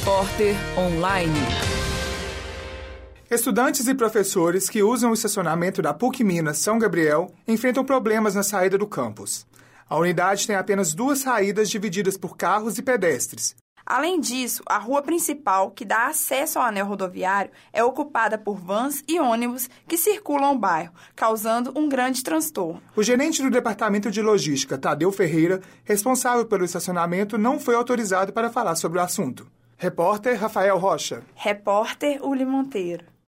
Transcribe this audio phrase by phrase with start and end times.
[0.00, 1.32] Repórter Online.
[3.30, 8.42] Estudantes e professores que usam o estacionamento da PUC Minas São Gabriel enfrentam problemas na
[8.42, 9.46] saída do campus.
[9.88, 13.54] A unidade tem apenas duas saídas divididas por carros e pedestres.
[13.86, 19.04] Além disso, a rua principal, que dá acesso ao anel rodoviário, é ocupada por vans
[19.06, 22.82] e ônibus que circulam o bairro, causando um grande transtorno.
[22.96, 28.50] O gerente do Departamento de Logística, Tadeu Ferreira, responsável pelo estacionamento, não foi autorizado para
[28.50, 29.46] falar sobre o assunto.
[29.78, 31.22] Repórter Rafael Rocha.
[31.36, 33.04] Repórter Uli Monteiro.